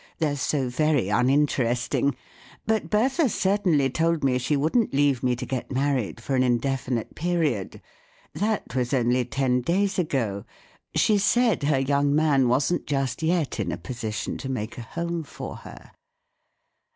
They're 0.17 0.35
so 0.35 0.67
very 0.67 1.09
uninteresting. 1.09 2.15
But 2.65 2.89
Bertha 2.89 3.29
certainly 3.29 3.87
told 3.91 4.23
me 4.23 4.39
she 4.39 4.57
wouldn't 4.57 4.95
leave 4.95 5.21
me 5.21 5.35
to 5.35 5.45
get 5.45 5.71
married 5.71 6.19
for 6.23 6.35
an 6.35 6.41
indefinite 6.41 7.13
period. 7.13 7.79
That 8.33 8.73
was 8.73 8.95
only 8.95 9.25
ten 9.25 9.61
days 9.61 9.99
ago. 9.99 10.43
She 10.95 11.19
said 11.19 11.61
her 11.61 11.77
young 11.77 12.15
man 12.15 12.47
wasn't 12.47 12.87
just 12.87 13.21
yet 13.21 13.59
in 13.59 13.71
a 13.71 13.77
position 13.77 14.39
to 14.39 14.49
make 14.49 14.75
a 14.79 14.81
home 14.81 15.21
for 15.23 15.57
her." 15.57 15.91